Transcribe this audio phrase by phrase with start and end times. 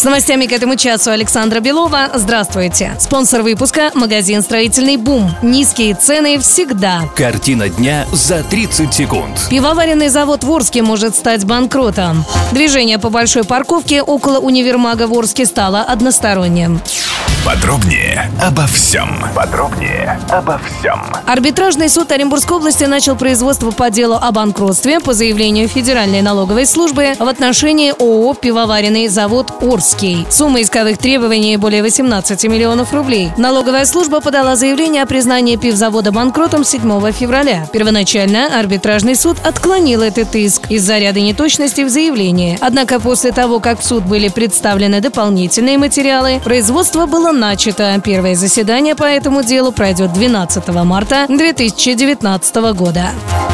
[0.00, 2.08] С новостями к этому часу Александра Белова.
[2.14, 2.96] Здравствуйте.
[2.98, 5.30] Спонсор выпуска– магазин «Строительный бум».
[5.42, 7.02] Низкие цены всегда.
[7.14, 9.48] Картина дня за 30 секунд.
[9.50, 12.24] Пивоваренный завод в Орске может стать банкротом.
[12.52, 16.80] Движение по большой парковке около универмага в Орске стало односторонним.
[17.44, 19.08] Подробнее обо всем.
[19.34, 21.00] Подробнее обо всем.
[21.26, 27.14] Арбитражный суд Оренбургской области начал производство по делу о банкротстве по заявлению Федеральной налоговой службы
[27.18, 30.26] в отношении ООО «Пивоваренный завод Орский».
[30.28, 33.30] Сумма исковых требований более 18 миллионов рублей.
[33.38, 37.66] Налоговая служба подала заявление о признании пивзавода банкротом 7 февраля.
[37.72, 42.58] Первоначально арбитражный суд отклонил этот иск из-за ряда неточностей в заявлении.
[42.60, 48.00] Однако после того, как в суд были представлены дополнительные материалы, производство было начато.
[48.04, 53.10] Первое заседание по этому делу пройдет 12 марта 2019 года.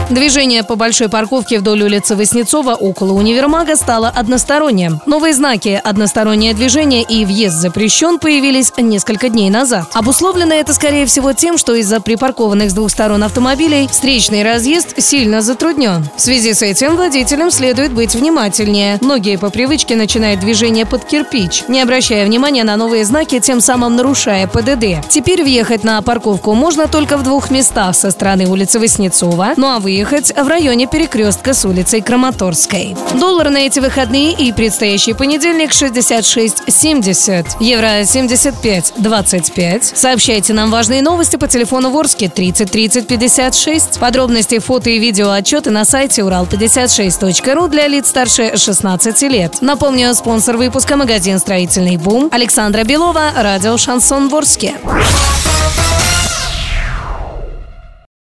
[0.08, 5.00] Движение по большой парковке вдоль улицы Воснецова около универмага стало односторонним.
[5.04, 9.88] Новые знаки «одностороннее движение» и «въезд запрещен» появились несколько дней назад.
[9.94, 15.42] Обусловлено это, скорее всего, тем, что из-за припаркованных с двух сторон автомобилей встречный разъезд сильно
[15.42, 16.08] затруднен.
[16.16, 18.98] В связи с этим водителям следует быть внимательнее.
[19.00, 23.96] Многие по привычке начинают движение под кирпич, не обращая внимания на новые знаки, тем самым
[23.96, 25.04] нарушая ПДД.
[25.08, 29.80] Теперь въехать на парковку можно только в двух местах со стороны улицы Воснецова, ну а
[29.80, 32.96] выехать в районе перекрестка с улицей Краматорской.
[33.14, 39.96] Доллар на эти выходные и предстоящий понедельник 66,70, евро 75,25.
[39.96, 43.98] Сообщайте нам важные новости по телефону Ворске 30 30 56.
[43.98, 49.56] Подробности, фото и видео отчеты на сайте урал56.ру для лиц старше 16 лет.
[49.60, 54.74] Напомню, спонсор выпуска магазин «Строительный бум» Александра Белова, радио «Шансон Ворске».